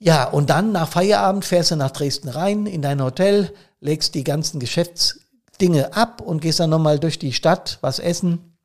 Ja, 0.04 0.24
und 0.24 0.50
dann 0.50 0.72
nach 0.72 0.88
Feierabend 0.88 1.44
fährst 1.44 1.70
du 1.70 1.76
nach 1.76 1.92
Dresden 1.92 2.28
rein 2.28 2.66
in 2.66 2.82
dein 2.82 3.00
Hotel, 3.00 3.54
legst 3.78 4.16
die 4.16 4.24
ganzen 4.24 4.58
Geschäftsdinge 4.58 5.94
ab 5.94 6.20
und 6.20 6.40
gehst 6.40 6.58
dann 6.58 6.70
nochmal 6.70 6.98
durch 6.98 7.20
die 7.20 7.32
Stadt, 7.32 7.78
was 7.82 8.00
essen, 8.00 8.56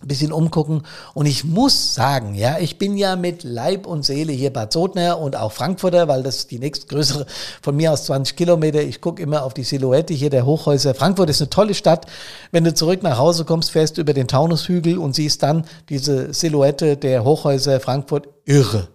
ein 0.00 0.08
bisschen 0.08 0.32
umgucken. 0.32 0.84
Und 1.12 1.26
ich 1.26 1.44
muss 1.44 1.94
sagen, 1.94 2.34
ja, 2.34 2.56
ich 2.58 2.78
bin 2.78 2.96
ja 2.96 3.16
mit 3.16 3.44
Leib 3.44 3.86
und 3.86 4.06
Seele 4.06 4.32
hier 4.32 4.54
Bad 4.54 4.72
Sodner 4.72 5.18
und 5.18 5.36
auch 5.36 5.52
Frankfurter, 5.52 6.08
weil 6.08 6.22
das 6.22 6.36
ist 6.36 6.50
die 6.50 6.58
nächstgrößere 6.58 7.26
von 7.60 7.76
mir 7.76 7.92
aus 7.92 8.06
20 8.06 8.34
Kilometer. 8.34 8.80
Ich 8.80 9.02
gucke 9.02 9.22
immer 9.22 9.42
auf 9.42 9.52
die 9.52 9.64
Silhouette 9.64 10.14
hier 10.14 10.30
der 10.30 10.46
Hochhäuser. 10.46 10.94
Frankfurt 10.94 11.28
ist 11.28 11.42
eine 11.42 11.50
tolle 11.50 11.74
Stadt. 11.74 12.06
Wenn 12.52 12.64
du 12.64 12.72
zurück 12.72 13.02
nach 13.02 13.18
Hause 13.18 13.44
kommst, 13.44 13.70
fährst 13.70 13.98
du 13.98 14.00
über 14.00 14.14
den 14.14 14.28
Taunushügel 14.28 14.96
und 14.96 15.14
siehst 15.14 15.42
dann 15.42 15.66
diese 15.90 16.32
Silhouette 16.32 16.96
der 16.96 17.22
Hochhäuser 17.22 17.80
Frankfurt. 17.80 18.28
Irre. 18.46 18.88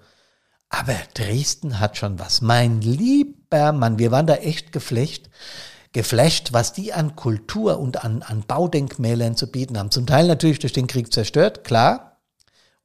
Aber 0.78 0.96
Dresden 1.14 1.80
hat 1.80 1.98
schon 1.98 2.20
was. 2.20 2.42
Mein 2.42 2.82
lieber 2.82 3.72
Mann, 3.72 3.98
wir 3.98 4.12
waren 4.12 4.28
da 4.28 4.36
echt 4.36 4.74
geflecht, 4.74 5.30
geflasht, 5.94 6.52
was 6.52 6.74
die 6.74 6.92
an 6.92 7.16
Kultur 7.16 7.80
und 7.80 8.04
an, 8.04 8.22
an 8.24 8.44
Baudenkmälern 8.46 9.38
zu 9.38 9.50
bieten 9.50 9.78
haben. 9.78 9.92
Zum 9.92 10.06
Teil 10.06 10.28
natürlich 10.28 10.60
durch 10.60 10.74
den 10.74 10.88
Krieg 10.88 11.14
zerstört, 11.14 11.64
klar. 11.64 12.15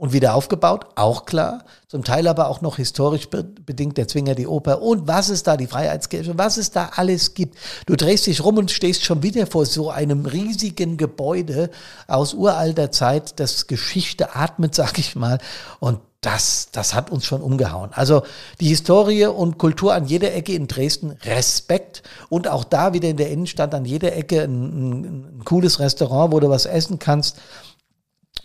Und 0.00 0.14
wieder 0.14 0.35
aufgebaut, 0.35 0.87
auch 0.95 1.26
klar. 1.26 1.62
Zum 1.87 2.04
Teil 2.04 2.26
aber 2.26 2.49
auch 2.49 2.62
noch 2.62 2.76
historisch 2.76 3.28
bedingt 3.28 3.99
der 3.99 4.09
Zwinger, 4.09 4.35
die 4.35 4.47
Oper 4.47 4.80
und 4.80 5.07
was 5.07 5.28
es 5.28 5.42
da, 5.42 5.59
die 5.59 5.66
Freiheitskirche, 5.66 6.38
was 6.38 6.57
es 6.57 6.71
da 6.71 6.92
alles 6.97 7.35
gibt. 7.35 7.59
Du 7.85 7.97
drehst 7.97 8.26
dich 8.26 8.42
rum 8.42 8.57
und 8.57 8.71
stehst 8.71 9.04
schon 9.04 9.23
wieder 9.23 9.47
vor 9.47 9.66
so 9.66 9.90
einem 9.90 10.25
riesigen 10.25 10.97
Gebäude 10.97 11.69
aus 12.07 12.33
uralter 12.33 12.90
Zeit, 12.90 13.38
das 13.40 13.66
Geschichte 13.66 14.35
atmet, 14.35 14.75
sag 14.75 14.99
ich 14.99 15.16
mal. 15.16 15.38
Und 15.80 16.00
das, 16.23 16.69
das 16.73 16.95
hat 16.95 17.11
uns 17.11 17.26
schon 17.26 17.42
umgehauen. 17.42 17.90
Also 17.92 18.23
die 18.59 18.69
Historie 18.69 19.26
und 19.26 19.59
Kultur 19.59 19.92
an 19.92 20.07
jeder 20.07 20.33
Ecke 20.33 20.54
in 20.54 20.66
Dresden, 20.66 21.11
Respekt. 21.25 22.02
Und 22.30 22.49
auch 22.49 22.64
da 22.64 22.95
wieder 22.95 23.11
in 23.11 23.19
der 23.19 23.30
Innenstadt 23.30 23.75
an 23.75 23.85
jeder 23.85 24.16
Ecke 24.16 24.45
ein, 24.45 24.62
ein, 24.64 25.04
ein 25.40 25.45
cooles 25.45 25.78
Restaurant, 25.78 26.33
wo 26.33 26.40
du 26.40 26.49
was 26.49 26.64
essen 26.64 26.99
kannst 26.99 27.37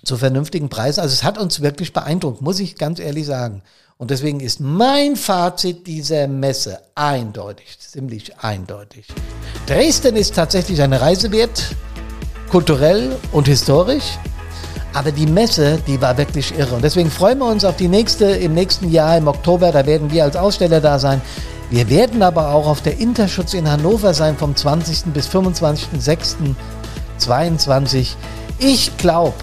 zu 0.05 0.17
vernünftigen 0.17 0.69
Preisen. 0.69 1.01
Also 1.01 1.13
es 1.13 1.24
hat 1.24 1.38
uns 1.38 1.62
wirklich 1.62 1.91
beeindruckt, 1.91 2.41
muss 2.41 2.59
ich 2.59 2.77
ganz 2.77 3.00
ehrlich 3.00 3.25
sagen. 3.25 3.62
Und 3.97 4.12
deswegen 4.12 4.41
ist 4.41 4.59
mein 4.59 5.15
Fazit 5.15 5.88
dieser 5.88 6.27
Messe 6.27 6.79
eindeutig, 6.95 7.79
ziemlich 7.79 8.38
eindeutig. 8.39 9.07
Dresden 9.67 10.17
ist 10.17 10.35
tatsächlich 10.35 10.81
eine 10.81 11.00
Reise 11.00 11.31
wert, 11.31 11.74
kulturell 12.50 13.15
und 13.31 13.47
historisch. 13.47 14.17
Aber 14.93 15.12
die 15.12 15.27
Messe, 15.27 15.79
die 15.88 16.01
war 16.01 16.17
wirklich 16.17 16.57
irre. 16.57 16.75
Und 16.75 16.83
deswegen 16.83 17.12
freuen 17.12 17.39
wir 17.39 17.47
uns 17.47 17.65
auf 17.65 17.75
die 17.75 17.88
nächste 17.88 18.25
im 18.25 18.53
nächsten 18.53 18.91
Jahr 18.91 19.17
im 19.17 19.27
Oktober. 19.27 19.71
Da 19.71 19.85
werden 19.85 20.12
wir 20.12 20.24
als 20.24 20.35
Aussteller 20.35 20.81
da 20.81 21.00
sein. 21.00 21.21
Wir 21.69 21.89
werden 21.89 22.21
aber 22.21 22.53
auch 22.53 22.67
auf 22.67 22.81
der 22.81 23.00
Interschutz 23.00 23.53
in 23.53 23.69
Hannover 23.69 24.13
sein 24.13 24.38
vom 24.38 24.55
20. 24.55 25.13
bis 25.13 25.27
25.06.22. 25.27 28.15
Ich 28.59 28.95
glaube, 28.97 29.33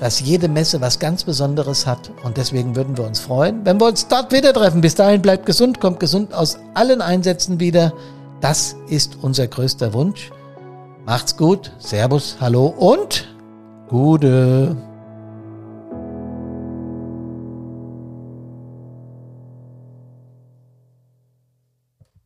dass 0.00 0.20
jede 0.20 0.48
Messe 0.48 0.80
was 0.80 0.98
ganz 0.98 1.24
Besonderes 1.24 1.86
hat. 1.86 2.10
Und 2.22 2.36
deswegen 2.36 2.76
würden 2.76 2.96
wir 2.96 3.04
uns 3.04 3.20
freuen, 3.20 3.64
wenn 3.64 3.80
wir 3.80 3.86
uns 3.86 4.08
dort 4.08 4.32
wieder 4.32 4.52
treffen. 4.52 4.80
Bis 4.80 4.94
dahin 4.94 5.22
bleibt 5.22 5.46
gesund, 5.46 5.80
kommt 5.80 6.00
gesund 6.00 6.34
aus 6.34 6.58
allen 6.74 7.00
Einsätzen 7.00 7.60
wieder. 7.60 7.92
Das 8.40 8.76
ist 8.88 9.18
unser 9.22 9.46
größter 9.46 9.92
Wunsch. 9.92 10.30
Macht's 11.04 11.36
gut. 11.36 11.72
Servus, 11.78 12.36
hallo 12.40 12.66
und 12.66 13.26
Gute. 13.88 14.76